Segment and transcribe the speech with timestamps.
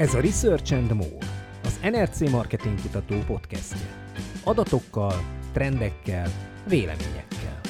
[0.00, 1.26] Ez a Research and More,
[1.64, 3.78] az NRC Marketing Kutató podcastje.
[4.44, 6.30] Adatokkal, trendekkel,
[6.68, 7.60] véleményekkel.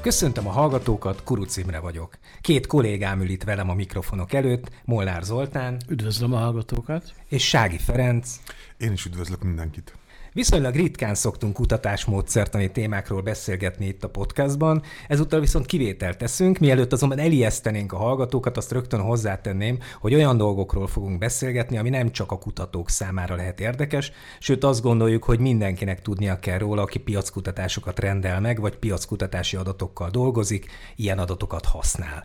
[0.00, 2.18] Köszöntöm a hallgatókat, Kuruc Imre vagyok.
[2.40, 5.76] Két kollégám ül itt velem a mikrofonok előtt, Molnár Zoltán.
[5.88, 7.12] Üdvözlöm a hallgatókat.
[7.28, 8.36] És Sági Ferenc.
[8.76, 9.92] Én is üdvözlök mindenkit.
[10.34, 17.18] Viszonylag ritkán szoktunk kutatásmódszertani témákról beszélgetni itt a podcastban, ezúttal viszont kivételt teszünk, mielőtt azonban
[17.18, 22.38] elijesztenénk a hallgatókat, azt rögtön hozzátenném, hogy olyan dolgokról fogunk beszélgetni, ami nem csak a
[22.38, 28.40] kutatók számára lehet érdekes, sőt azt gondoljuk, hogy mindenkinek tudnia kell róla, aki piackutatásokat rendel
[28.40, 32.24] meg, vagy piackutatási adatokkal dolgozik, ilyen adatokat használ.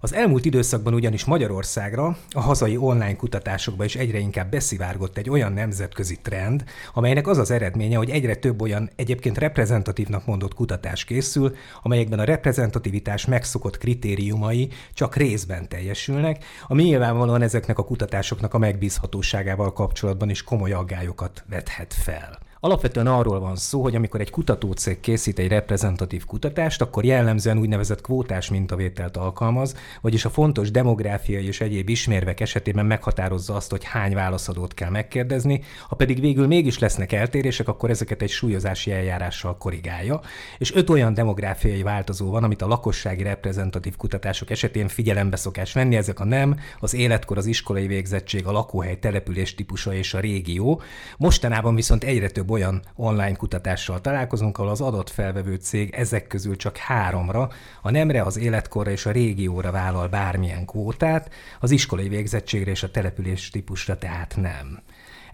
[0.00, 5.52] Az elmúlt időszakban ugyanis Magyarországra a hazai online kutatásokba is egyre inkább beszivárgott egy olyan
[5.52, 11.56] nemzetközi trend, amelynek az az eredménye, hogy egyre több olyan egyébként reprezentatívnak mondott kutatás készül,
[11.82, 19.72] amelyekben a reprezentativitás megszokott kritériumai csak részben teljesülnek, ami nyilvánvalóan ezeknek a kutatásoknak a megbízhatóságával
[19.72, 22.45] kapcsolatban is komoly aggályokat vethet fel.
[22.66, 28.00] Alapvetően arról van szó, hogy amikor egy kutatócég készít egy reprezentatív kutatást, akkor jellemzően úgynevezett
[28.00, 34.14] kvótás mintavételt alkalmaz, vagyis a fontos demográfiai és egyéb ismérvek esetében meghatározza azt, hogy hány
[34.14, 40.20] válaszadót kell megkérdezni, ha pedig végül mégis lesznek eltérések, akkor ezeket egy súlyozási eljárással korrigálja,
[40.58, 45.96] és öt olyan demográfiai változó van, amit a lakossági reprezentatív kutatások esetén figyelembe szokás venni,
[45.96, 50.80] ezek a nem, az életkor, az iskolai végzettség, a lakóhely, település típusa és a régió.
[51.16, 56.76] Mostanában viszont egyre több olyan online kutatással találkozunk, ahol az adatfelvevő cég ezek közül csak
[56.76, 57.50] háromra,
[57.82, 62.90] a nemre, az életkorra és a régióra vállal bármilyen kvótát, az iskolai végzettségre és a
[62.90, 64.82] település típusra tehát nem.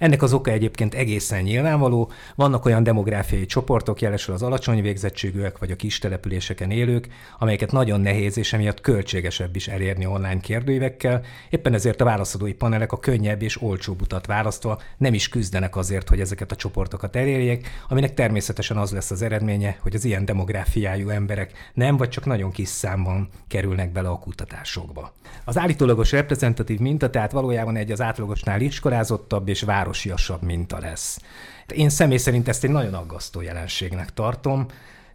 [0.02, 2.10] Ennek az oka egyébként egészen nyilvánvaló.
[2.34, 7.08] Vannak olyan demográfiai csoportok, jelesül az alacsony végzettségűek vagy a kis településeken élők,
[7.38, 11.22] amelyeket nagyon nehéz és emiatt költségesebb is elérni online kérdőívekkel.
[11.50, 16.08] Éppen ezért a válaszadói panelek a könnyebb és olcsóbb utat választva nem is küzdenek azért,
[16.08, 21.08] hogy ezeket a csoportokat elérjék, aminek természetesen az lesz az eredménye, hogy az ilyen demográfiájú
[21.08, 25.12] emberek nem vagy csak nagyon kis számban kerülnek bele a kutatásokba.
[25.44, 29.62] Az állítólagos reprezentatív minta tehát valójában egy az átlagosnál iskolázottabb és
[29.92, 31.18] városiasabb minta lesz.
[31.74, 34.66] Én személy szerint ezt egy nagyon aggasztó jelenségnek tartom.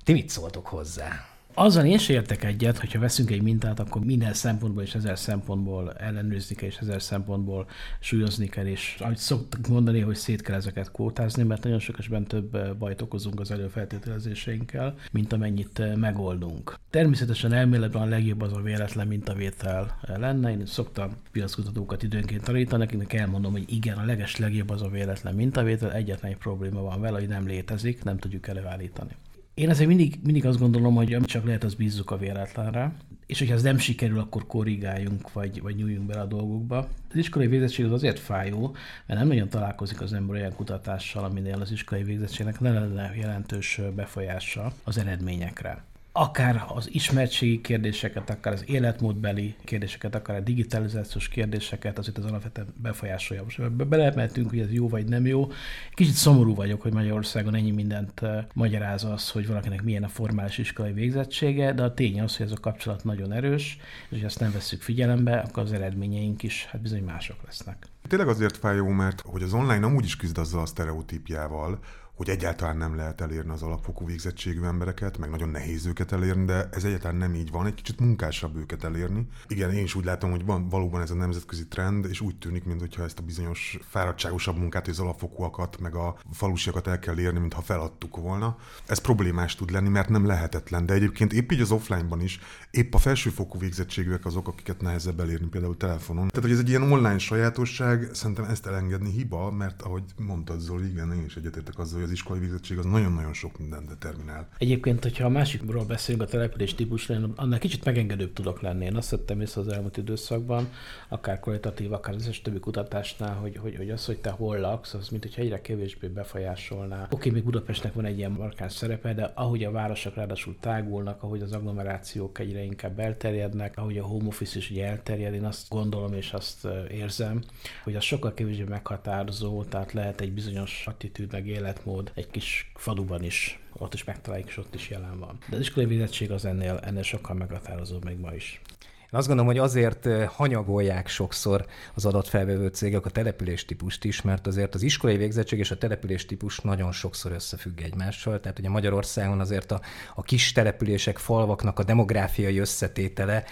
[0.03, 1.36] Ti mit szóltok hozzá?
[1.59, 5.93] Azzal én sem értek egyet, hogyha veszünk egy mintát, akkor minden szempontból és ezer szempontból
[5.93, 7.67] ellenőrizni kell, és ezer szempontból
[7.99, 12.25] súlyozni kell, és ahogy szoktuk mondani, hogy szét kell ezeket kvótázni, mert nagyon sok esetben
[12.25, 16.79] több bajt okozunk az előfeltételezéseinkkel, mint amennyit megoldunk.
[16.89, 20.51] Természetesen elméletben a legjobb az a véletlen mintavétel lenne.
[20.51, 25.35] Én szoktam piackutatókat időnként tanítani, nekik elmondom, hogy igen, a leges legjobb az a véletlen
[25.35, 29.11] mintavétel, egyetlen egy probléma van vele, hogy nem létezik, nem tudjuk előállítani.
[29.57, 32.93] Én azért mindig, mindig azt gondolom, hogy amit csak lehet, az bízzuk a véletlenre,
[33.25, 36.77] és hogyha ez nem sikerül, akkor korrigáljunk, vagy, vagy nyúljunk bele a dolgokba.
[37.09, 38.75] Az iskolai végzettség az azért fájó,
[39.05, 43.81] mert nem nagyon találkozik az ember olyan kutatással, aminél az iskolai végzettségnek ne lenne jelentős
[43.95, 45.83] befolyása az eredményekre
[46.19, 52.67] akár az ismertségi kérdéseket, akár az életmódbeli kérdéseket, akár a digitalizációs kérdéseket, azért az alapvetően
[52.81, 53.43] befolyásolja.
[53.43, 55.47] Most belemeltünk, hogy ez jó vagy nem jó.
[55.93, 60.57] Kicsit szomorú vagyok, hogy Magyarországon ennyi mindent eh, magyaráz az, hogy valakinek milyen a formális
[60.57, 63.77] iskolai végzettsége, de a tény az, hogy ez a kapcsolat nagyon erős,
[64.09, 67.85] és hogy ezt nem veszük figyelembe, akkor az eredményeink is hát bizony mások lesznek.
[68.07, 71.79] Tényleg azért fájó, mert hogy az online amúgy is küzd azzal a sztereotípjával,
[72.17, 76.69] hogy egyáltalán nem lehet elérni az alapfokú végzettségű embereket, meg nagyon nehéz őket elérni, de
[76.71, 79.27] ez egyáltalán nem így van, egy kicsit munkásabb őket elérni.
[79.47, 82.63] Igen, én is úgy látom, hogy van valóban ez a nemzetközi trend, és úgy tűnik,
[82.63, 87.61] mintha ezt a bizonyos fáradtságosabb munkát, az alapfokúakat, meg a falusiakat el kell érni, mintha
[87.61, 88.57] feladtuk volna.
[88.87, 92.39] Ez problémás tud lenni, mert nem lehetetlen, de egyébként épp így az offline-ban is,
[92.71, 96.27] épp a felsőfokú végzettségűek azok, akiket nehezebb elérni például telefonon.
[96.27, 100.89] Tehát, hogy ez egy ilyen online sajátosság, szerintem ezt elengedni hiba, mert ahogy mondtad Zoli,
[100.89, 104.47] igen, én is egyetértek azzal, az iskolai végzettség az nagyon-nagyon sok mindent determinál.
[104.57, 108.85] Egyébként, hogyha a másikról beszélünk, a település típusra, én annál kicsit megengedőbb tudok lenni.
[108.85, 110.69] Én azt vettem észre az elmúlt időszakban,
[111.07, 114.93] akár kvalitatív, akár az összes többi kutatásnál, hogy, hogy, hogy az, hogy te hol laksz,
[114.93, 117.03] az mint hogyha egyre kevésbé befolyásolná.
[117.03, 121.23] Oké, okay, még Budapestnek van egy ilyen markáns szerepe, de ahogy a városok ráadásul tágulnak,
[121.23, 125.69] ahogy az agglomerációk egyre inkább elterjednek, ahogy a home office is ugye elterjed, én azt
[125.69, 127.41] gondolom és azt érzem,
[127.83, 132.71] hogy az sokkal kevésbé meghatározó, tehát lehet egy bizonyos attitűd, meg életmód, mód egy kis
[132.75, 135.37] faluban is, ott is megtaláljuk, és ott is jelen van.
[135.49, 138.61] De az iskolai végzettség az ennél, ennél sokkal meghatározóbb még ma is.
[138.81, 144.75] Én azt gondolom, hogy azért hanyagolják sokszor az adatfelvevő cégek a településtípust is, mert azért
[144.75, 148.39] az iskolai végzettség és a településtípus nagyon sokszor összefügg egymással.
[148.39, 149.81] Tehát ugye Magyarországon azért a,
[150.15, 153.43] a kis települések, falvaknak a demográfiai összetétele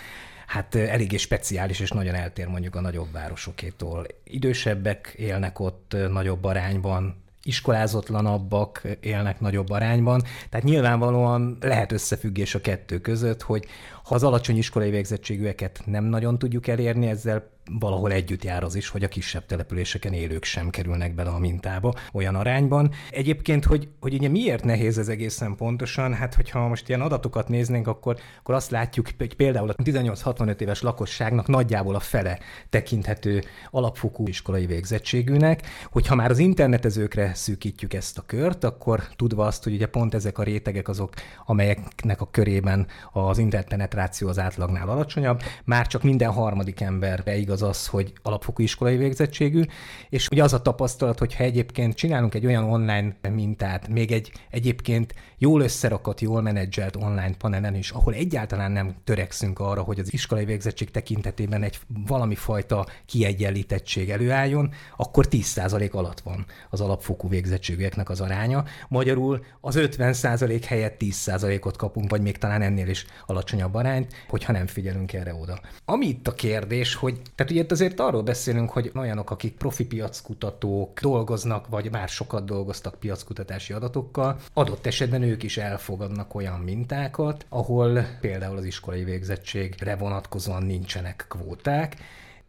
[0.47, 4.05] hát eléggé speciális és nagyon eltér mondjuk a nagyobb városokétól.
[4.23, 10.21] Idősebbek élnek ott nagyobb arányban, iskolázotlanabbak élnek nagyobb arányban.
[10.49, 13.65] Tehát nyilvánvalóan lehet összefüggés a kettő között, hogy
[14.03, 18.89] ha az alacsony iskolai végzettségűeket nem nagyon tudjuk elérni, ezzel valahol együtt jár az is,
[18.89, 22.91] hogy a kisebb településeken élők sem kerülnek bele a mintába olyan arányban.
[23.11, 27.87] Egyébként, hogy, hogy ugye miért nehéz ez egészen pontosan, hát hogyha most ilyen adatokat néznénk,
[27.87, 32.39] akkor, akkor azt látjuk, hogy például a 18-65 éves lakosságnak nagyjából a fele
[32.69, 35.61] tekinthető alapfokú iskolai végzettségűnek,
[35.91, 40.37] hogyha már az internetezőkre szűkítjük ezt a kört, akkor tudva azt, hogy ugye pont ezek
[40.37, 41.13] a rétegek azok,
[41.45, 47.69] amelyeknek a körében az internetpenetráció az átlagnál alacsonyabb, már csak minden harmadik ember igaz igaz
[47.69, 49.61] az, hogy alapfokú iskolai végzettségű,
[50.09, 55.13] és ugye az a tapasztalat, hogyha egyébként csinálunk egy olyan online mintát, még egy egyébként
[55.37, 60.45] jól összerakott, jól menedzselt online panelen is, ahol egyáltalán nem törekszünk arra, hogy az iskolai
[60.45, 68.21] végzettség tekintetében egy valami fajta kiegyenlítettség előálljon, akkor 10% alatt van az alapfokú végzettségűeknek az
[68.21, 68.63] aránya.
[68.87, 74.67] Magyarul az 50% helyett 10%-ot kapunk, vagy még talán ennél is alacsonyabb arányt, hogyha nem
[74.67, 75.59] figyelünk erre oda.
[75.85, 79.85] Ami itt a kérdés, hogy tehát ugye itt azért arról beszélünk, hogy olyanok, akik profi
[79.85, 87.45] piackutatók dolgoznak, vagy már sokat dolgoztak piackutatási adatokkal, adott esetben ők is elfogadnak olyan mintákat,
[87.49, 91.95] ahol például az iskolai végzettségre vonatkozóan nincsenek kvóták,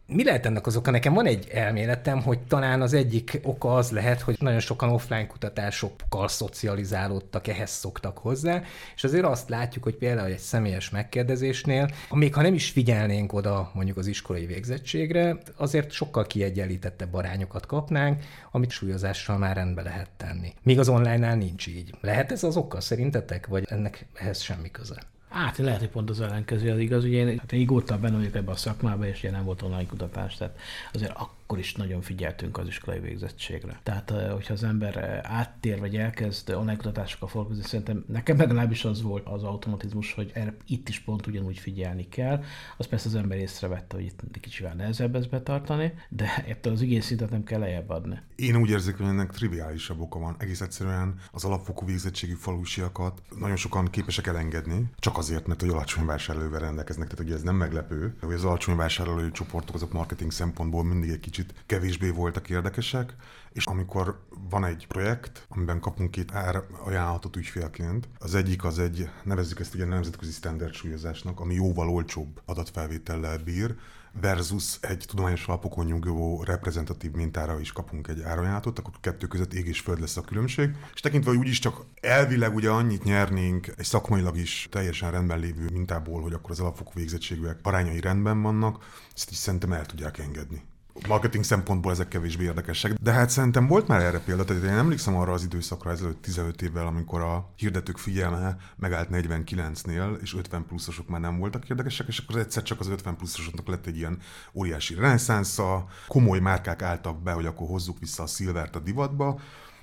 [0.07, 0.91] mi lehet ennek az oka?
[0.91, 5.27] Nekem van egy elméletem, hogy talán az egyik oka az lehet, hogy nagyon sokan offline
[5.27, 8.61] kutatásokkal szocializálódtak, ehhez szoktak hozzá,
[8.95, 13.71] és azért azt látjuk, hogy például egy személyes megkérdezésnél, még ha nem is figyelnénk oda
[13.73, 20.53] mondjuk az iskolai végzettségre, azért sokkal kiegyenlítettebb arányokat kapnánk, amit súlyozással már rendbe lehet tenni.
[20.63, 21.95] Míg az online-nál nincs így.
[22.01, 24.95] Lehet ez az oka szerintetek, vagy ennek ehhez semmi köze?
[25.37, 27.03] Hát lehet, hogy pont az ellenkező az igaz.
[27.03, 29.85] Ugye én, hát én régóta benne vagyok ebbe a szakmába, és ugye nem volt online
[29.85, 30.59] kutatás, tehát
[30.93, 31.17] azért
[31.47, 33.79] akkor is nagyon figyeltünk az iskolai végzettségre.
[33.83, 39.27] Tehát, hogyha az ember áttér, vagy elkezd online kutatásokkal foglalkozni, szerintem nekem legalábbis az volt
[39.27, 42.43] az automatizmus, hogy erre itt is pont ugyanúgy figyelni kell.
[42.77, 47.29] Az persze az ember észrevette, hogy itt kicsivel nehezebb ezt betartani, de ettől az igényszintet
[47.29, 48.19] nem kell lejjebb adni.
[48.35, 50.35] Én úgy érzek, hogy ennek triviálisabb oka van.
[50.39, 56.05] Egész egyszerűen az alapfokú végzettségű falusiakat nagyon sokan képesek elengedni, csak azért, mert hogy alacsony
[56.05, 57.07] vásárlóval rendelkeznek.
[57.07, 61.19] Tehát ugye ez nem meglepő, hogy az alacsony vásárlói csoportok azok marketing szempontból mindig egy
[61.19, 61.35] kicsit
[61.65, 63.15] kevésbé voltak érdekesek,
[63.53, 69.09] és amikor van egy projekt, amiben kapunk két ár ajánlatot ügyfélként, az egyik az egy,
[69.23, 73.75] nevezzük ezt ugye nemzetközi standard súlyozásnak, ami jóval olcsóbb adatfelvétellel bír,
[74.21, 79.67] versus egy tudományos alapokon nyugvó reprezentatív mintára is kapunk egy árajánlatot, akkor kettő között ég
[79.67, 80.75] és föld lesz a különbség.
[80.93, 85.69] És tekintve, hogy úgyis csak elvileg ugye annyit nyernénk egy szakmailag is teljesen rendben lévő
[85.71, 88.85] mintából, hogy akkor az alapfokú végzettségűek arányai rendben vannak,
[89.15, 90.63] ezt is szerintem el tudják engedni
[91.07, 92.93] marketing szempontból ezek kevésbé érdekesek.
[92.93, 96.61] De hát szerintem volt már erre példa, tehát én emlékszem arra az időszakra ezelőtt 15
[96.61, 102.17] évvel, amikor a hirdetők figyelme megállt 49-nél, és 50 pluszosok már nem voltak érdekesek, és
[102.17, 104.19] akkor egyszer csak az 50 pluszosoknak lett egy ilyen
[104.53, 109.39] óriási reneszánsza, komoly márkák álltak be, hogy akkor hozzuk vissza a szilvert a divatba,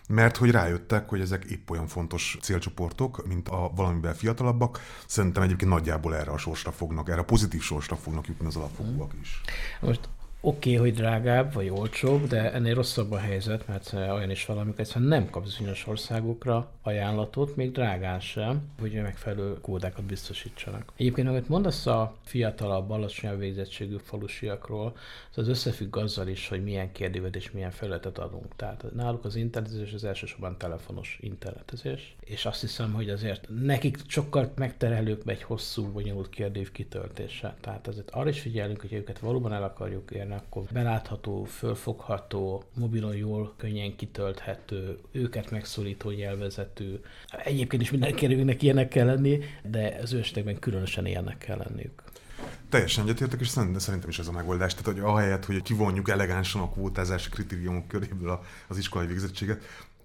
[0.09, 4.81] mert hogy rájöttek, hogy ezek épp olyan fontos célcsoportok, mint a valamivel fiatalabbak.
[5.07, 9.13] Szerintem egyébként nagyjából erre a sorsra fognak, erre a pozitív sorsra fognak jutni az alapfogóak
[9.21, 9.41] is.
[9.81, 10.09] Most
[10.47, 14.79] oké, okay, hogy drágább vagy olcsóbb, de ennél rosszabb a helyzet, mert olyan is valamik
[14.79, 20.93] egyszerűen nem kap bizonyos országokra ajánlatot, még drágán sem, hogy megfelelő kódákat biztosítsanak.
[20.97, 24.97] Egyébként, amit mondasz a fiatalabb, alacsonyabb végzettségű falusiakról,
[25.37, 28.57] az összefügg azzal is, hogy milyen kérdőívet és milyen felületet adunk.
[28.57, 34.53] Tehát náluk az internetezés az elsősorban telefonos internetezés, és azt hiszem, hogy azért nekik sokkal
[34.57, 37.57] megterhelőbb egy hosszú, bonyolult kérdőív kitöltése.
[37.61, 43.17] Tehát azért arra is figyelünk, hogy őket valóban el akarjuk érni, akkor belátható, fölfogható, mobilon
[43.17, 47.01] jól, könnyen kitölthető, őket megszólító nyelvezetű.
[47.45, 50.23] Egyébként is minden kérdőnek ilyenek kell lenni, de az ő
[50.61, 52.03] különösen ilyenek kell lenniük.
[52.69, 54.75] Teljesen egyetértek, és szerintem is ez a megoldás.
[54.75, 59.63] Tehát, hogy ahelyett, hogy kivonjuk elegánsan a kvótázási kritériumok köréből az iskolai végzettséget,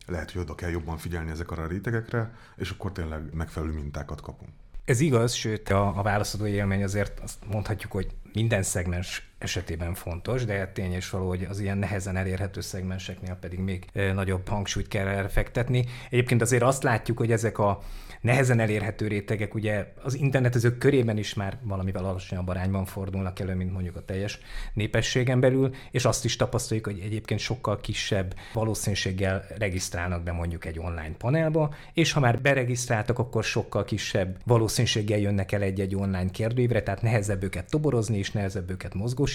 [0.07, 4.51] lehet, hogy oda kell jobban figyelni ezekre a rétegekre, és akkor tényleg megfelelő mintákat kapunk.
[4.85, 10.45] Ez igaz, sőt a, a válaszadó élmény azért azt mondhatjuk, hogy minden szegmens esetében fontos,
[10.45, 15.07] de tény és való, hogy az ilyen nehezen elérhető szegmenseknél pedig még nagyobb hangsúlyt kell
[15.07, 15.85] erre fektetni.
[16.09, 17.79] Egyébként azért azt látjuk, hogy ezek a
[18.21, 23.71] nehezen elérhető rétegek ugye az internetezők körében is már valamivel alacsonyabb arányban fordulnak elő, mint
[23.71, 24.39] mondjuk a teljes
[24.73, 30.79] népességen belül, és azt is tapasztaljuk, hogy egyébként sokkal kisebb valószínűséggel regisztrálnak be mondjuk egy
[30.79, 36.83] online panelba, és ha már beregisztráltak, akkor sokkal kisebb valószínűséggel jönnek el egy-egy online kérdőívre,
[36.83, 39.27] tehát nehezebb őket toborozni és nehezebb őket mozgósítani.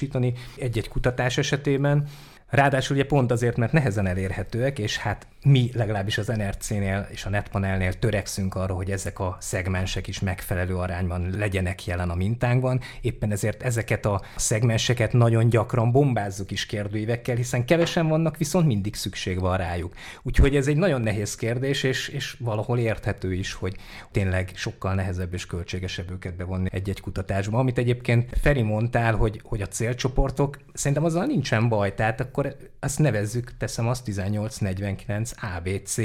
[0.56, 2.08] Egy-egy kutatás esetében
[2.48, 7.28] Ráadásul ugye pont azért, mert nehezen elérhetőek, és hát mi legalábbis az NRC-nél és a
[7.28, 12.80] Netpanelnél törekszünk arra, hogy ezek a szegmensek is megfelelő arányban legyenek jelen a mintánkban.
[13.00, 18.94] Éppen ezért ezeket a szegmenseket nagyon gyakran bombázzuk is kérdőívekkel, hiszen kevesen vannak, viszont mindig
[18.94, 19.94] szükség van rájuk.
[20.22, 23.76] Úgyhogy ez egy nagyon nehéz kérdés, és, és valahol érthető is, hogy
[24.10, 27.58] tényleg sokkal nehezebb és költségesebb őket bevonni egy-egy kutatásba.
[27.58, 32.98] Amit egyébként Feri mondtál, hogy, hogy a célcsoportok, szerintem azzal nincsen baj, tehát akkor azt
[32.98, 35.96] nevezzük, teszem azt 1849 ABC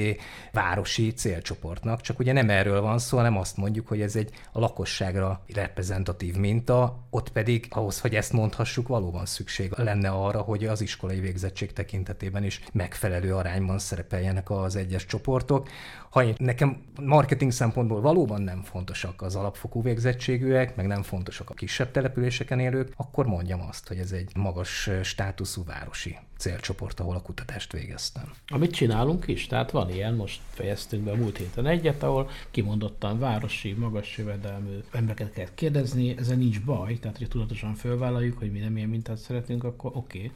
[0.52, 4.60] városi célcsoportnak, csak ugye nem erről van szó, hanem azt mondjuk, hogy ez egy a
[4.60, 10.82] lakosságra reprezentatív minta, ott pedig ahhoz, hogy ezt mondhassuk, valóban szükség lenne arra, hogy az
[10.82, 15.70] iskolai végzettség tekintetében is megfelelő arányban szerepeljenek az egyes csoportok.
[16.10, 21.54] Ha én, nekem marketing szempontból valóban nem fontosak az alapfokú végzettségűek, meg nem fontosak a
[21.54, 27.22] kisebb településeken élők, akkor mondjam azt, hogy ez egy magas státuszú városi célcsoport, ahol a
[27.22, 28.32] kutatást végeztem.
[28.48, 33.20] Amit csinálunk is, tehát van ilyen, most fejeztünk be a múlt héten egyet, ahol kimondottan
[33.20, 38.60] városi, magas jövedelmű embereket kell kérdezni, ezzel nincs baj, tehát hogy tudatosan fölvállaljuk, hogy mi
[38.60, 40.18] nem ilyen mintát szeretünk, akkor oké.
[40.18, 40.32] Okay.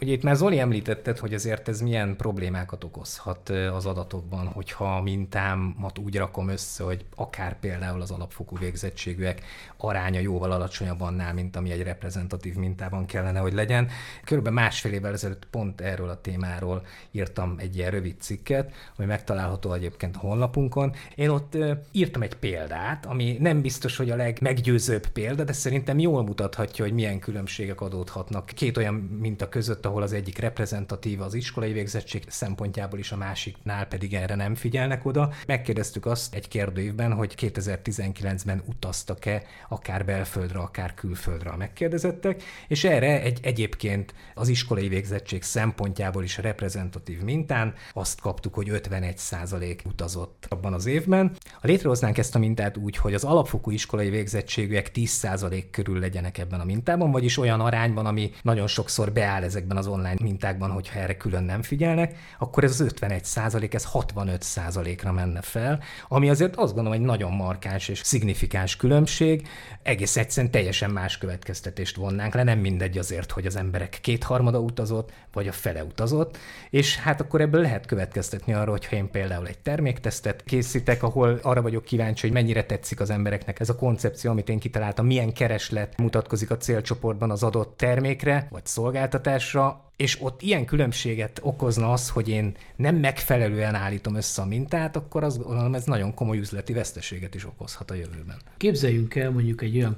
[0.00, 5.02] Ugye itt már Zoli említetted, hogy azért ez milyen problémákat okozhat az adatokban, hogyha a
[5.02, 9.42] mintámat úgy rakom össze, hogy akár például az alapfokú végzettségűek
[9.76, 13.88] aránya jóval alacsonyabb annál, mint ami egy reprezentatív mintában kellene, hogy legyen.
[14.24, 19.72] Körülbelül másfél évvel ezelőtt pont erről a témáról írtam egy ilyen rövid cikket, ami megtalálható
[19.72, 20.92] egyébként a honlapunkon.
[21.14, 21.56] Én ott
[21.92, 26.94] írtam egy példát, ami nem biztos, hogy a legmeggyőzőbb példa, de szerintem jól mutathatja, hogy
[26.94, 32.98] milyen különbségek adódhatnak két olyan minta között, ahol az egyik reprezentatív az iskolai végzettség szempontjából
[32.98, 35.32] is, a másiknál pedig erre nem figyelnek oda.
[35.46, 43.22] Megkérdeztük azt egy kérdőívben, hogy 2019-ben utaztak-e akár belföldre, akár külföldre a megkérdezettek, és erre
[43.22, 50.72] egy egyébként az iskolai végzettség szempontjából is reprezentatív mintán azt kaptuk, hogy 51% utazott abban
[50.72, 51.36] az évben.
[51.52, 56.60] Ha létrehoznánk ezt a mintát úgy, hogy az alapfokú iskolai végzettségűek 10% körül legyenek ebben
[56.60, 60.98] a mintában, vagyis olyan arányban, ami nagyon sokszor beáll ezekben ezekben az online mintákban, hogyha
[60.98, 66.30] erre külön nem figyelnek, akkor ez az 51 százalék, ez 65 százalékra menne fel, ami
[66.30, 69.48] azért azt gondolom egy nagyon markáns és szignifikáns különbség.
[69.82, 75.12] Egész egyszerűen teljesen más következtetést vonnánk le, nem mindegy azért, hogy az emberek kétharmada utazott,
[75.32, 76.38] vagy a fele utazott,
[76.70, 81.62] és hát akkor ebből lehet következtetni arra, hogyha én például egy terméktesztet készítek, ahol arra
[81.62, 85.96] vagyok kíváncsi, hogy mennyire tetszik az embereknek ez a koncepció, amit én kitaláltam, milyen kereslet
[85.98, 89.65] mutatkozik a célcsoportban az adott termékre, vagy szolgáltatásra,
[89.96, 95.24] és ott ilyen különbséget okozna az, hogy én nem megfelelően állítom össze a mintát, akkor
[95.24, 98.36] azt gondolom, ez nagyon komoly üzleti veszteséget is okozhat a jövőben.
[98.56, 99.96] Képzeljünk el mondjuk egy olyan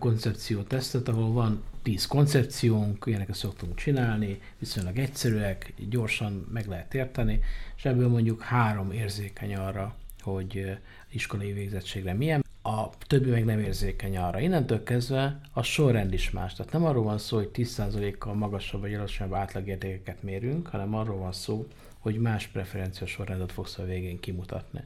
[0.69, 7.41] tesztet, ahol van tíz koncepciónk, ilyeneket szoktunk csinálni, viszonylag egyszerűek, gyorsan meg lehet érteni,
[7.77, 10.79] és ebből mondjuk három érzékeny arra, hogy
[11.11, 14.41] iskolai végzettségre milyen a többi meg nem érzékeny arra.
[14.41, 16.55] Innentől kezdve a sorrend is más.
[16.55, 21.33] Tehát nem arról van szó, hogy 10%-kal magasabb vagy alacsonyabb átlagértékeket mérünk, hanem arról van
[21.33, 21.67] szó,
[21.99, 24.81] hogy más preferencia sorrendet fogsz a végén kimutatni.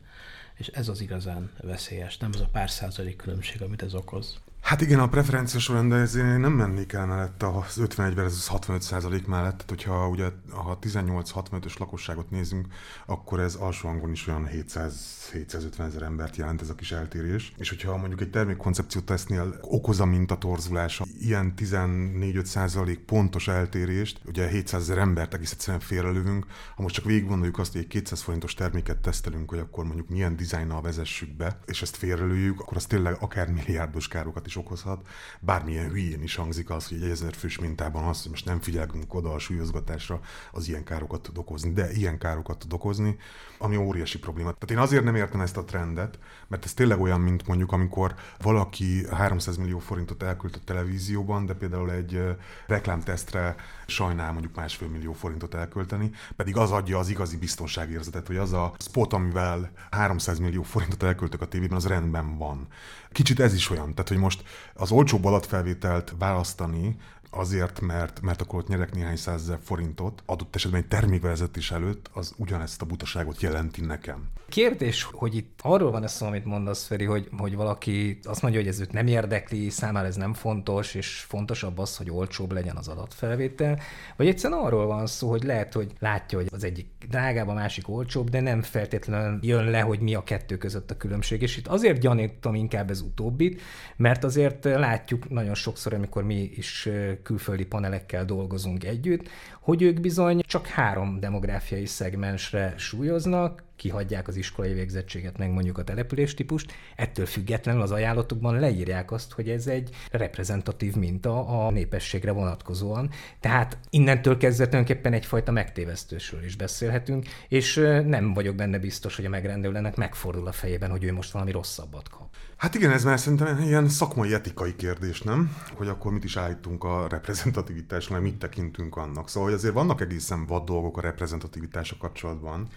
[0.55, 4.41] És ez az igazán veszélyes, nem az a pár százalék különbség, amit ez okoz.
[4.63, 8.83] Hát igen, a preferencia során, de ezért nem mennék el mellett az 51 versus 65
[8.83, 12.67] százalék mellett, tehát hogyha ugye ha 18-65-ös lakosságot nézünk,
[13.07, 17.53] akkor ez alsó hangon is olyan 700-750 ezer embert jelent ez a kis eltérés.
[17.57, 24.49] És hogyha mondjuk egy termékkoncepció tesznél okoz a mintatorzulása ilyen 14-5 százalék pontos eltérést, ugye
[24.49, 28.23] 700 ezer embert egész egyszerűen félrelövünk, ha most csak végig gondoljuk azt, hogy egy 200
[28.23, 32.87] forintos terméket tesztelünk, hogy akkor mondjuk milyen dizájnnal vezessük be, és ezt félrelőjük, akkor az
[32.87, 35.07] tényleg akár milliárdos károkat is okozhat.
[35.41, 39.15] Bármilyen hülyén is hangzik az, hogy egy ezer fős mintában az, hogy most nem figyelünk
[39.15, 40.21] oda a súlyozgatásra,
[40.53, 41.73] az ilyen károkat tud okozni.
[41.73, 43.17] De ilyen károkat tud okozni,
[43.59, 44.53] ami óriási probléma.
[44.53, 46.19] Tehát én azért nem értem ezt a trendet,
[46.49, 51.55] mert ez tényleg olyan, mint mondjuk, amikor valaki 300 millió forintot elküld a televízióban, de
[51.55, 52.21] például egy
[52.67, 53.55] reklámtesztre
[53.87, 58.75] sajnál mondjuk másfél millió forintot elkölteni, pedig az adja az igazi biztonságérzetet, hogy az a
[58.79, 62.67] spot, amivel 300 millió forintot elköltök a tévében, az rendben van.
[63.13, 66.97] Kicsit ez is olyan, tehát hogy most az olcsóbb adatfelvételt választani,
[67.35, 72.33] azért, mert, mert akkor ott nyerek néhány százezer forintot, adott esetben egy termékvezetés előtt, az
[72.37, 74.29] ugyanezt a butaságot jelenti nekem.
[74.49, 78.61] Kérdés, hogy itt arról van ez szó, amit mondasz, Feri, hogy, hogy valaki azt mondja,
[78.61, 82.77] hogy ez őt nem érdekli, számára ez nem fontos, és fontosabb az, hogy olcsóbb legyen
[82.77, 83.81] az adatfelvétel,
[84.17, 87.89] vagy egyszerűen arról van szó, hogy lehet, hogy látja, hogy az egyik drágább, a másik
[87.89, 91.43] olcsóbb, de nem feltétlenül jön le, hogy mi a kettő között a különbség.
[91.43, 93.61] És itt azért gyanítom inkább ez utóbbit,
[93.97, 96.89] mert azért látjuk nagyon sokszor, amikor mi is
[97.23, 99.29] külföldi panelekkel dolgozunk együtt,
[99.61, 105.85] hogy ők bizony csak három demográfiai szegmensre súlyoznak, kihagyják az iskolai végzettséget, meg mondjuk a
[105.85, 113.11] településtípust, ettől függetlenül az ajánlatokban leírják azt, hogy ez egy reprezentatív minta a népességre vonatkozóan.
[113.41, 117.75] Tehát innentől kezdve tulajdonképpen egyfajta megtévesztősről is beszélhetünk, és
[118.07, 122.09] nem vagyok benne biztos, hogy a megrendelőnek megfordul a fejében, hogy ő most valami rosszabbat
[122.09, 122.31] kap.
[122.57, 125.57] Hát igen, ez már szerintem ilyen szakmai etikai kérdés, nem?
[125.75, 129.29] Hogy akkor mit is állítunk a reprezentativitásra, mit tekintünk annak.
[129.29, 132.69] Szóval hogy azért vannak egészen vad dolgok a reprezentativitása kapcsolatban.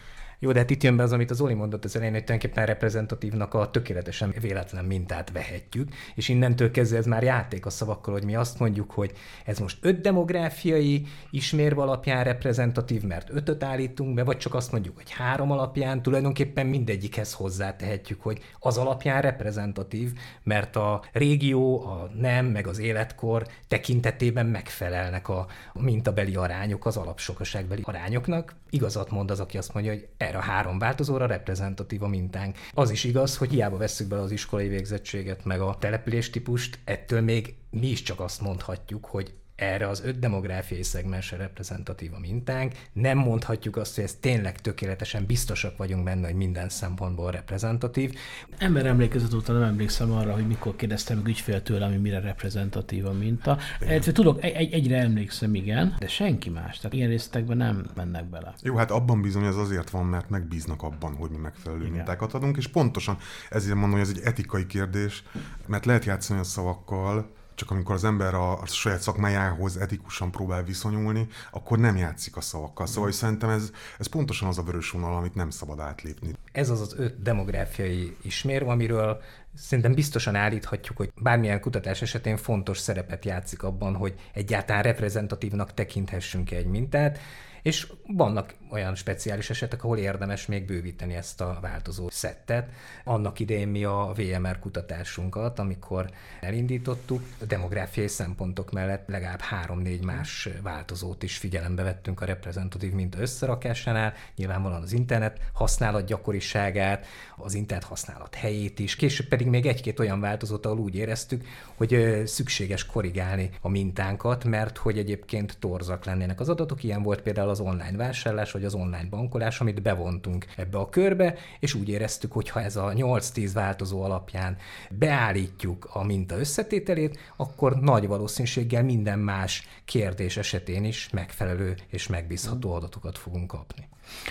[0.46, 2.66] Jó, de hát itt jön be az, amit az Oli mondott az elején, hogy tulajdonképpen
[2.66, 8.24] reprezentatívnak a tökéletesen véletlen mintát vehetjük, és innentől kezdve ez már játék a szavakkal, hogy
[8.24, 9.12] mi azt mondjuk, hogy
[9.46, 14.96] ez most öt demográfiai ismérve alapján reprezentatív, mert ötöt állítunk be, vagy csak azt mondjuk,
[14.96, 20.12] hogy három alapján, tulajdonképpen mindegyikhez hozzátehetjük, hogy az alapján reprezentatív,
[20.44, 27.82] mert a régió, a nem, meg az életkor tekintetében megfelelnek a mintabeli arányok az alapsokaságbeli
[27.86, 28.56] arányoknak.
[28.70, 32.58] Igazat mond az, aki azt mondja, hogy erre a három változóra reprezentatív a mintánk.
[32.74, 37.56] Az is igaz, hogy hiába vesszük bele az iskolai végzettséget, meg a településtípust, ettől még
[37.70, 42.74] mi is csak azt mondhatjuk, hogy erre az öt demográfiai szegmensre reprezentatív a mintánk.
[42.93, 48.15] Nem mondhatjuk azt, hogy ez tényleg tökéletesen biztosak vagyunk benne, hogy minden szempontból reprezentatív.
[48.57, 53.05] Ember emlékezet óta nem emlékszem arra, hogy mikor kérdeztem meg ügyfél tőle, ami mire reprezentatív
[53.05, 53.57] a minta.
[53.79, 56.77] Egy, tudok, egy, egyre emlékszem, igen, de senki más.
[56.77, 58.53] Tehát ilyen részletekben nem mennek bele.
[58.62, 61.93] Jó, hát abban bizony az azért van, mert megbíznak abban, hogy mi megfelelő igen.
[61.93, 63.17] mintákat adunk, és pontosan
[63.50, 65.24] ezért mondom, hogy ez egy etikai kérdés,
[65.65, 70.63] mert lehet játszani a szavakkal, csak amikor az ember a, a saját szakmájához etikusan próbál
[70.63, 72.85] viszonyulni, akkor nem játszik a szavakkal.
[72.85, 76.33] Szóval hogy szerintem ez, ez pontosan az a vörös vonal, amit nem szabad átlépni.
[76.51, 79.22] Ez az az öt demográfiai ismérv, amiről
[79.55, 86.51] szerintem biztosan állíthatjuk, hogy bármilyen kutatás esetén fontos szerepet játszik abban, hogy egyáltalán reprezentatívnak tekinthessünk
[86.51, 87.20] egy mintát,
[87.66, 92.70] és vannak olyan speciális esetek, ahol érdemes még bővíteni ezt a változó szettet.
[93.04, 96.10] Annak idején mi a VMR kutatásunkat, amikor
[96.42, 103.20] elindítottuk, a demográfiai szempontok mellett legalább három-négy más változót is figyelembe vettünk a reprezentatív minta
[103.20, 107.06] összerakásánál, nyilvánvalóan az internet használat gyakoriságát,
[107.38, 112.22] az internet használat helyét is, később pedig még egy-két olyan változót, ahol úgy éreztük, hogy
[112.25, 116.84] szükséges korrigálni a mintánkat, mert hogy egyébként torzak lennének az adatok.
[116.84, 121.35] Ilyen volt például az online vásárlás, vagy az online bankolás, amit bevontunk ebbe a körbe,
[121.59, 124.57] és úgy éreztük, hogy ha ez a 8-10 változó alapján
[124.89, 132.74] beállítjuk a minta összetételét, akkor nagy valószínűséggel minden más kérdés esetén is megfelelő és megbízható
[132.74, 133.87] adatokat fogunk kapni.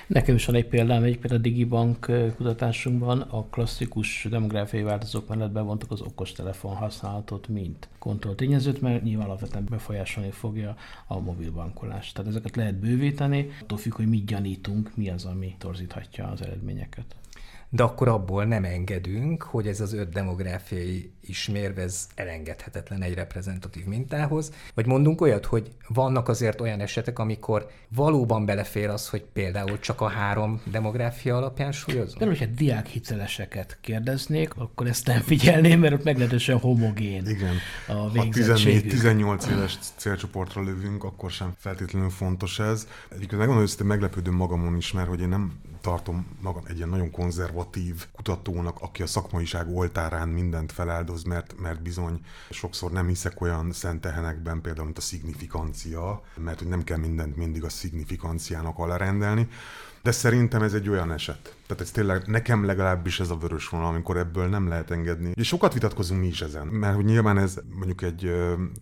[0.06, 5.50] Nekem is van egy példám, egy például a Digibank kutatásunkban a klasszikus demográfiai változók mellett
[5.50, 12.14] bevontuk az okostelefon használatot, mint kontrolltényezőt, mert nyilván alapvetően befolyásolni fogja a mobilbankolást.
[12.14, 17.16] Tehát ezeket lehet bővíteni, attól függ, hogy mit gyanítunk, mi az, ami torzíthatja az eredményeket
[17.74, 23.84] de akkor abból nem engedünk, hogy ez az öt demográfiai ismérve ez elengedhetetlen egy reprezentatív
[23.84, 29.78] mintához, vagy mondunk olyat, hogy vannak azért olyan esetek, amikor valóban belefér az, hogy például
[29.78, 32.18] csak a három demográfia alapján súlyozunk?
[32.18, 37.54] De hogyha diák hiteleseket kérdeznék, akkor ezt nem figyelném, mert ott meglehetősen homogén Igen.
[37.88, 42.88] a Ha 14-18 éves célcsoportra lövünk, akkor sem feltétlenül fontos ez.
[43.08, 47.10] Egyébként megmondom, hogy meglepődöm magamon is, mert hogy én nem tartom magam egy ilyen nagyon
[47.10, 50.72] konzervatív kutatónak, aki a szakmaiság oltárán mindent
[51.14, 56.68] feláldoz, mert, mert bizony sokszor nem hiszek olyan szentehenekben, például, mint a szignifikancia, mert hogy
[56.68, 59.48] nem kell mindent mindig a szignifikanciának alárendelni,
[60.04, 63.86] de szerintem ez egy olyan eset, tehát ez tényleg nekem legalábbis ez a vörös vonal,
[63.86, 65.32] amikor ebből nem lehet engedni.
[65.34, 68.32] És sokat vitatkozunk mi is ezen, mert hogy nyilván ez mondjuk egy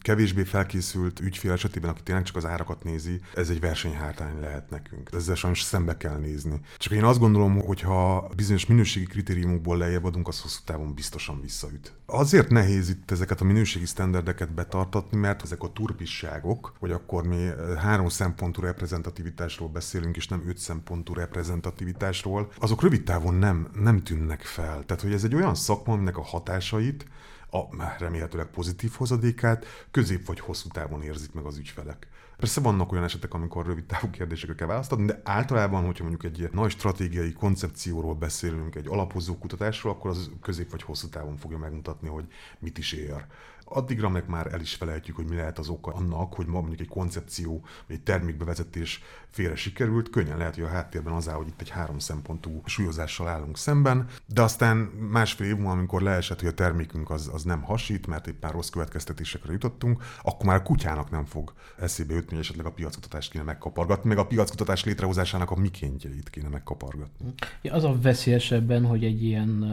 [0.00, 5.08] kevésbé felkészült ügyfél esetében, aki tényleg csak az árakat nézi, ez egy versenyhátrány lehet nekünk.
[5.12, 6.60] Ezzel sajnos szembe kell nézni.
[6.76, 11.40] Csak én azt gondolom, hogy ha bizonyos minőségi kritériumokból lejjebb adunk, az hosszú távon biztosan
[11.40, 11.92] visszaüt.
[12.06, 17.48] Azért nehéz itt ezeket a minőségi sztenderdeket betartatni, mert ezek a turpisságok, hogy akkor mi
[17.78, 24.02] három szempontú reprezentativitásról beszélünk, és nem öt szempontú reprezentativitásról, az azok rövid távon nem, nem
[24.02, 24.84] tűnnek fel.
[24.84, 27.06] Tehát, hogy ez egy olyan szakma, aminek a hatásait
[27.50, 27.60] a
[27.98, 32.06] remélhetőleg pozitív hozadékát közép vagy hosszú távon érzik meg az ügyfelek.
[32.36, 36.48] Persze vannak olyan esetek, amikor rövid távú kérdésekre kell választani, de általában, hogyha mondjuk egy
[36.52, 42.08] nagy stratégiai koncepcióról beszélünk, egy alapozó kutatásról, akkor az közép vagy hosszú távon fogja megmutatni,
[42.08, 42.24] hogy
[42.58, 43.26] mit is ér
[43.74, 46.80] addigra meg már el is felejtjük, hogy mi lehet az oka annak, hogy ma mondjuk
[46.80, 51.46] egy koncepció, vagy egy termékbevezetés félre sikerült, könnyen lehet, hogy a háttérben az áll, hogy
[51.46, 54.76] itt egy három szempontú súlyozással állunk szemben, de aztán
[55.10, 58.68] másfél év múlva, amikor leesett, hogy a termékünk az, az nem hasít, mert éppen rossz
[58.68, 63.44] következtetésekre jutottunk, akkor már a kutyának nem fog eszébe jutni, hogy esetleg a piackutatást kéne
[63.44, 67.34] megkapargatni, meg a piackutatás létrehozásának a mikéntjeit kéne megkapargatni.
[67.62, 69.64] Ja, az a veszélyesebben, hogy egy ilyen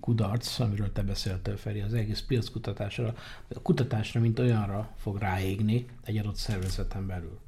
[0.00, 3.14] kudarc, amiről te beszéltél, Feri, az egész piackutatásra,
[3.48, 7.38] a kutatásra, mint olyanra fog ráégni egy adott szervezeten belül.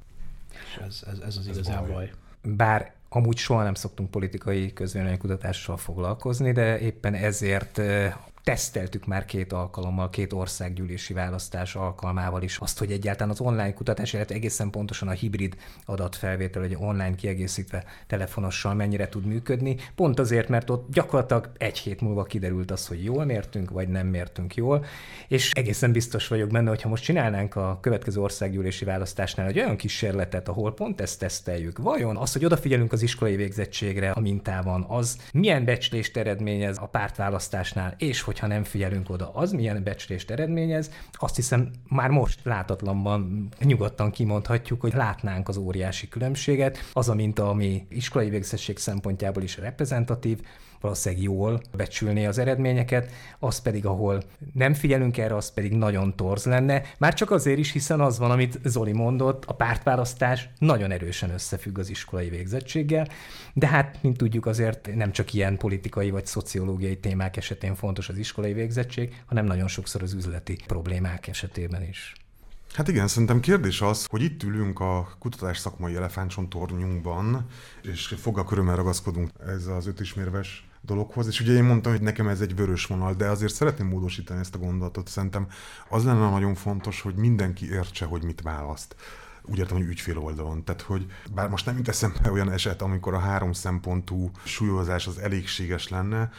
[0.53, 1.93] És ez, ez, ez az igazán baj.
[1.93, 2.13] baj.
[2.43, 7.81] Bár amúgy soha nem szoktunk politikai közvéleménykutatással foglalkozni, de éppen ezért
[8.47, 14.13] teszteltük már két alkalommal, két országgyűlési választás alkalmával is azt, hogy egyáltalán az online kutatás,
[14.13, 19.77] illetve egészen pontosan a hibrid adatfelvétel, hogy online kiegészítve telefonossal mennyire tud működni.
[19.95, 24.07] Pont azért, mert ott gyakorlatilag egy hét múlva kiderült az, hogy jól mértünk, vagy nem
[24.07, 24.85] mértünk jól,
[25.29, 29.77] és egészen biztos vagyok benne, hogy ha most csinálnánk a következő országgyűlési választásnál egy olyan
[29.77, 35.19] kísérletet, ahol pont ezt teszteljük, vajon az, hogy odafigyelünk az iskolai végzettségre a mintában, az
[35.33, 40.91] milyen becslést eredményez a pártválasztásnál, és hogy hogyha nem figyelünk oda, az milyen becslést eredményez,
[41.13, 46.79] azt hiszem már most látatlanban nyugodtan kimondhatjuk, hogy látnánk az óriási különbséget.
[46.93, 50.41] Az a minta, ami iskolai végzettség szempontjából is reprezentatív,
[50.87, 54.23] valószínűleg jól becsülni az eredményeket, az pedig, ahol
[54.53, 56.83] nem figyelünk erre, az pedig nagyon torz lenne.
[56.99, 61.79] Már csak azért is, hiszen az van, amit Zoli mondott, a pártválasztás nagyon erősen összefügg
[61.79, 63.09] az iskolai végzettséggel,
[63.53, 68.17] de hát, mint tudjuk, azért nem csak ilyen politikai vagy szociológiai témák esetén fontos az
[68.17, 72.15] iskolai végzettség, hanem nagyon sokszor az üzleti problémák esetében is.
[72.77, 77.47] Hát igen, szerintem kérdés az, hogy itt ülünk a kutatás szakmai elefántcsontornyunkban,
[77.83, 82.57] és fogalkörömmel ragaszkodunk ez az ötismérves dologhoz, és ugye én mondtam, hogy nekem ez egy
[82.57, 85.09] vörös vonal, de azért szeretném módosítani ezt a gondolatot.
[85.09, 85.49] Szerintem
[85.89, 88.97] az lenne nagyon fontos, hogy mindenki értse, hogy mit választ
[89.49, 90.65] úgy értem, hogy ügyfél oldalon.
[90.65, 95.19] Tehát, hogy bár most nem jut eszembe olyan eset, amikor a három szempontú súlyozás az
[95.19, 96.31] elégséges lenne,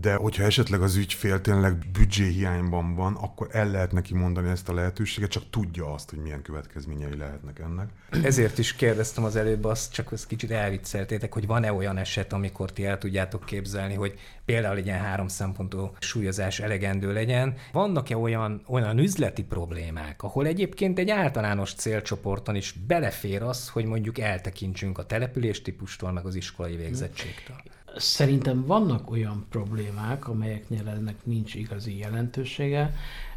[0.00, 4.74] de hogyha esetleg az ügyfél tényleg hiányban van, akkor el lehet neki mondani ezt a
[4.74, 7.88] lehetőséget, csak tudja azt, hogy milyen következményei lehetnek ennek.
[8.24, 12.72] Ezért is kérdeztem az előbb azt, csak ezt kicsit elvicceltétek, hogy van-e olyan eset, amikor
[12.72, 17.54] ti el tudjátok képzelni, hogy például egy ilyen három szempontú súlyozás elegendő legyen.
[17.72, 24.18] Vannak-e olyan, olyan üzleti problémák, ahol egyébként egy általános célcsoporton is belefér az, hogy mondjuk
[24.18, 27.56] eltekintsünk a település típustól, meg az iskolai végzettségtől?
[27.96, 32.94] Szerintem vannak olyan problémák, amelyeknél ennek nincs igazi jelentősége,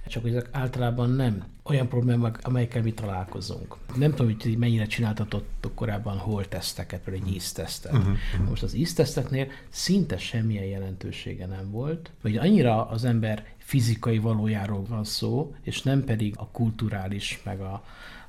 [0.07, 3.77] csak ezek általában nem olyan problémák, amelyekkel mi találkozunk.
[3.95, 7.93] Nem tudom, hogy mennyire csináltatottok korábban hol teszteket, például egy íztesztet.
[7.93, 8.17] Uh-huh.
[8.49, 15.03] Most az ízteszteknél szinte semmilyen jelentősége nem volt, hogy annyira az ember fizikai valójáról van
[15.03, 17.83] szó, és nem pedig a kulturális, meg a,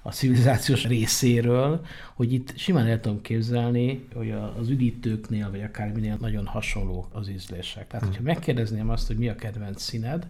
[0.07, 6.47] a civilizációs részéről, hogy itt simán el tudom képzelni, hogy az üdítőknél, vagy akárminél nagyon
[6.47, 7.87] hasonló az ízlések.
[7.87, 10.27] Tehát, hogyha megkérdezném azt, hogy mi a kedvenc színed,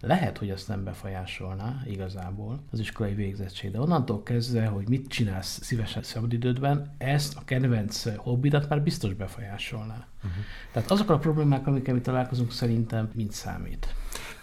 [0.00, 5.58] lehet, hogy ezt nem befolyásolná igazából az iskolai végzettség, de onnantól kezdve, hogy mit csinálsz
[5.62, 10.06] szívesen szabadidődben, ezt a kedvenc hobbidat már biztos befolyásolná.
[10.16, 10.44] Uh-huh.
[10.72, 13.94] Tehát azok a problémák, amikkel mi találkozunk, szerintem mind számít.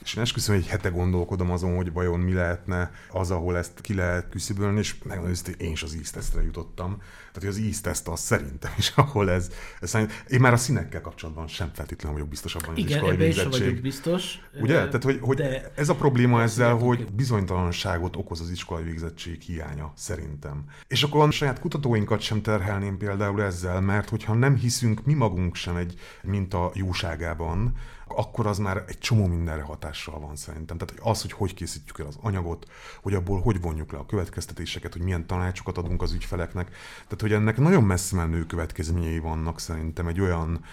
[0.03, 3.93] És én esküszöm, egy hete gondolkodom azon, hogy vajon mi lehetne az, ahol ezt ki
[3.93, 6.97] lehet küszöbölni, és megmondom, hogy én is az íztesztre jutottam.
[6.97, 11.01] Tehát, hogy az ízteszt az szerintem is, ahol ez, ez szerint, én már a színekkel
[11.01, 14.39] kapcsolatban sem feltétlenül vagyok biztos abban, hogy Igen, ebben is vagyok biztos.
[14.61, 14.73] Ugye?
[14.73, 19.93] Tehát, hogy, hogy de ez a probléma ezzel, hogy bizonytalanságot okoz az iskolai végzettség hiánya,
[19.95, 20.63] szerintem.
[20.87, 25.55] És akkor a saját kutatóinkat sem terhelném például ezzel, mert hogyha nem hiszünk mi magunk
[25.55, 27.75] sem egy minta jóságában,
[28.07, 30.77] akkor az már egy csomó mindenre hatással van szerintem.
[30.77, 32.65] Tehát az, hogy hogy készítjük el az anyagot,
[33.01, 36.69] hogy abból hogy vonjuk le a következtetéseket, hogy milyen tanácsokat adunk az ügyfeleknek.
[37.03, 40.63] Tehát, hogy ennek nagyon messze menő következményei vannak szerintem egy olyan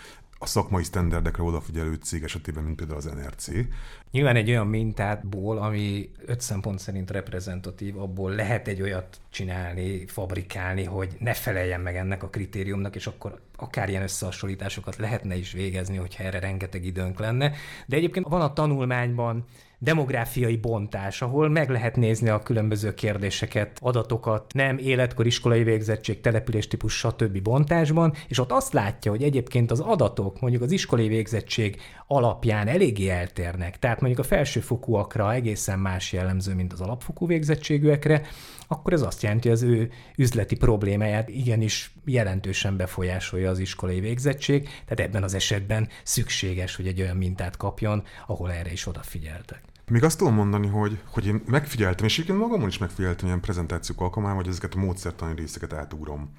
[0.42, 3.48] a szakmai sztenderdekre odafigyelő cég esetében, mint például az NRC.
[4.10, 10.84] Nyilván egy olyan mintátból, ami öt szempont szerint reprezentatív, abból lehet egy olyat csinálni, fabrikálni,
[10.84, 15.96] hogy ne feleljen meg ennek a kritériumnak, és akkor akár ilyen összehasonlításokat lehetne is végezni,
[15.96, 17.52] hogyha erre rengeteg időnk lenne.
[17.86, 19.44] De egyébként van a tanulmányban
[19.82, 26.98] demográfiai bontás, ahol meg lehet nézni a különböző kérdéseket, adatokat, nem életkor, iskolai végzettség, településtípus,
[26.98, 27.42] stb.
[27.42, 33.08] bontásban, és ott azt látja, hogy egyébként az adatok mondjuk az iskolai végzettség alapján eléggé
[33.08, 33.78] eltérnek.
[33.78, 38.22] Tehát mondjuk a felsőfokúakra egészen más jellemző, mint az alapfokú végzettségűekre,
[38.68, 44.62] akkor ez azt jelenti, hogy az ő üzleti problémáját igenis jelentősen befolyásolja az iskolai végzettség,
[44.62, 49.69] tehát ebben az esetben szükséges, hogy egy olyan mintát kapjon, ahol erre is odafigyeltek.
[49.90, 54.00] Még azt tudom mondani, hogy, hogy én megfigyeltem, és egyébként magamon is megfigyeltem ilyen prezentációk
[54.00, 56.30] alkalmával, hogy ezeket a módszertani részeket átugrom.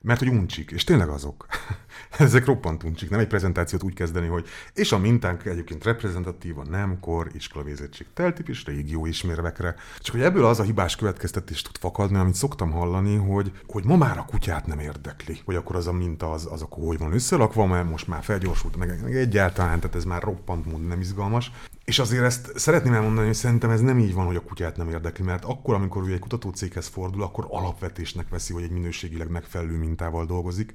[0.00, 1.46] Mert hogy uncsik, és tényleg azok.
[2.18, 3.10] Ezek roppant uncsik.
[3.10, 8.06] Nem egy prezentációt úgy kezdeni, hogy és a mintánk egyébként reprezentatív a nem, kor, iskolavézettség,
[8.14, 9.74] teltip és régió ismérvekre.
[9.98, 13.96] Csak hogy ebből az a hibás következtetés tud fakadni, amit szoktam hallani, hogy, hogy ma
[13.96, 17.12] már a kutyát nem érdekli, hogy akkor az a minta az, az akkor hogy van
[17.12, 21.52] összerakva, mert most már felgyorsult, meg, meg egyáltalán, tehát ez már roppant mód nem izgalmas.
[21.84, 24.88] És azért ezt szeretném elmondani, hogy szerintem ez nem így van, hogy a kutyát nem
[24.88, 29.76] érdekli, mert akkor, amikor ő egy kutatócéghez fordul, akkor alapvetésnek veszi, hogy egy minőségileg megfelelő
[29.88, 30.74] mintával dolgozik,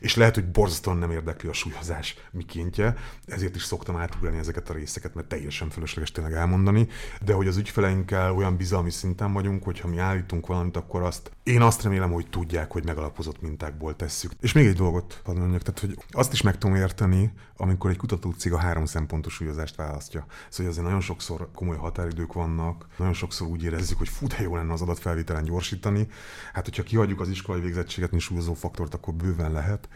[0.00, 2.96] és lehet, hogy borzasztóan nem érdekli a súlyozás mikéntje,
[3.26, 6.88] ezért is szoktam átugrani ezeket a részeket, mert teljesen fölösleges tényleg elmondani,
[7.24, 11.30] de hogy az ügyfeleinkkel olyan bizalmi szinten vagyunk, hogy ha mi állítunk valamit, akkor azt
[11.42, 14.32] én azt remélem, hogy tudják, hogy megalapozott mintákból tesszük.
[14.40, 17.96] És még egy dolgot hadd mondjak, tehát hogy azt is meg tudom érteni, amikor egy
[17.96, 20.26] kutatócég a három szempontos súlyozást választja.
[20.48, 24.72] Szóval azért nagyon sokszor komoly határidők vannak, nagyon sokszor úgy érezzük, hogy fut, jó lenne
[24.72, 26.08] az adatfelvételen gyorsítani.
[26.52, 29.88] Hát, hogyha kihagyjuk az iskolai végzettséget, mint súlyozó faktort, akkor bőven lehet.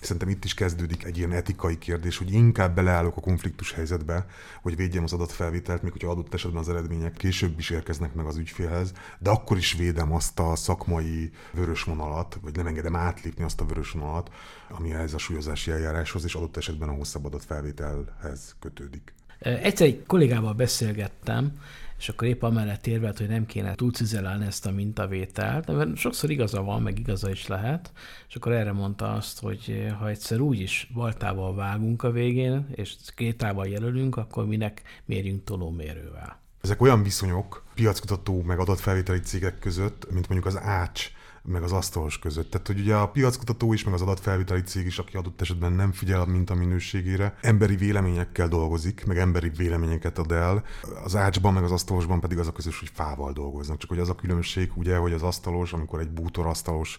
[0.00, 4.26] Szerintem itt is kezdődik egy ilyen etikai kérdés, hogy inkább beleállok a konfliktus helyzetbe,
[4.62, 8.36] hogy védjem az adatfelvételt, még hogyha adott esetben az eredmények később is érkeznek meg az
[8.36, 13.60] ügyfélhez, de akkor is védem azt a szakmai vörös vonalat, vagy nem engedem átlépni azt
[13.60, 14.30] a vörös vonalat,
[14.68, 19.14] ami ehhez a súlyozási eljáráshoz és adott esetben a hosszabb adatfelvételhez kötődik.
[19.38, 21.58] Egyszer egy kollégával beszélgettem,
[21.98, 26.62] és akkor épp amellett érvelt, hogy nem kéne túlcizelálni ezt a mintavételt, mert sokszor igaza
[26.62, 27.92] van, meg igaza is lehet,
[28.28, 32.66] és akkor erre mondta azt, hogy eh, ha egyszer úgy is baltával vágunk a végén,
[32.74, 36.40] és kétával jelölünk, akkor minek mérjünk tolómérővel.
[36.60, 41.10] Ezek olyan viszonyok piackutató meg adatfelvételi cégek között, mint mondjuk az Ács
[41.46, 42.50] meg az asztalos között.
[42.50, 45.92] Tehát, hogy ugye a piackutató is, meg az adatfelvételi cég is, aki adott esetben nem
[45.92, 50.64] figyel a minta minőségére, emberi véleményekkel dolgozik, meg emberi véleményeket ad el.
[51.04, 53.78] Az ácsban, meg az asztalosban pedig az a közös, hogy fával dolgoznak.
[53.78, 56.98] Csak hogy az a különbség, ugye, hogy az asztalos, amikor egy bútor asztalos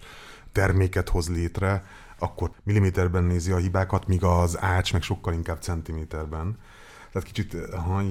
[0.52, 1.84] terméket hoz létre,
[2.20, 6.58] akkor milliméterben nézi a hibákat, míg az ács meg sokkal inkább centiméterben.
[7.12, 7.58] Tehát kicsit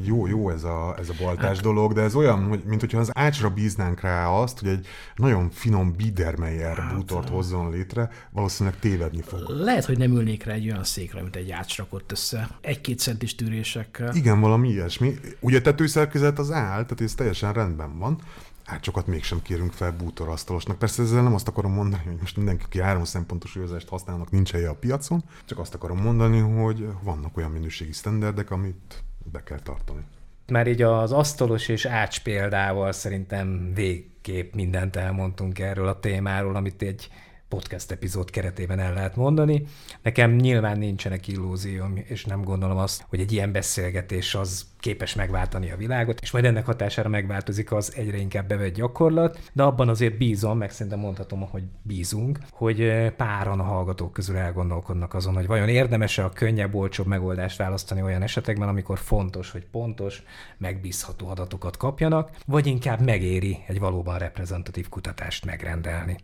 [0.05, 1.61] jó, jó ez a, ez a baltás hát.
[1.61, 5.51] dolog, de ez olyan, hogy, mint hogyha az ácsra bíznánk rá azt, hogy egy nagyon
[5.51, 9.41] finom Biedermeier hát, bútort hozzon létre, valószínűleg tévedni fog.
[9.49, 12.49] Lehet, hogy nem ülnék rá egy olyan székre, mint egy ács rakott össze.
[12.61, 14.15] Egy-két centis tűrésekkel.
[14.15, 15.15] Igen, valami ilyesmi.
[15.41, 18.21] Ugye tetőszerkezet az áll, tehát ez teljesen rendben van,
[18.67, 20.79] hát sokat mégsem kérünk fel bútorasztalosnak.
[20.79, 24.53] Persze ezzel nem azt akarom mondani, hogy most mindenki, aki három szempontos üvezást használnak, nincs
[24.53, 29.61] helye a piacon, csak azt akarom mondani, hogy vannak olyan minőségi sztenderdek, amit be kell
[29.61, 30.05] tartani.
[30.47, 36.83] Már így az asztalos és ács példával szerintem végképp mindent elmondtunk erről a témáról, amit
[36.83, 37.09] egy
[37.49, 39.67] podcast epizód keretében el lehet mondani.
[40.03, 45.71] Nekem nyilván nincsenek illúzióm, és nem gondolom azt, hogy egy ilyen beszélgetés az képes megváltani
[45.71, 50.19] a világot, és majd ennek hatására megváltozik az egyre inkább bevett gyakorlat, de abban azért
[50.19, 55.69] bízom, meg szerintem mondhatom, hogy bízunk, hogy páran a hallgatók közül elgondolkodnak azon, hogy vajon
[55.69, 60.23] érdemes-e a könnyebb, olcsóbb megoldást választani olyan esetekben, amikor fontos, hogy pontos,
[60.59, 66.17] megbízható adatokat kapjanak, vagy inkább megéri egy valóban reprezentatív kutatást megrendelni.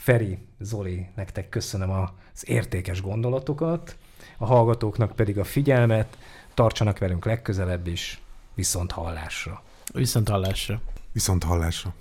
[0.00, 3.96] Feri, Zoli, nektek köszönöm az értékes gondolatokat,
[4.38, 6.18] a hallgatóknak pedig a figyelmet,
[6.54, 8.20] tartsanak velünk legközelebb is,
[8.54, 9.62] viszont hallásra.
[9.92, 10.80] Viszont hallásra.
[11.12, 11.94] Viszont hallásra.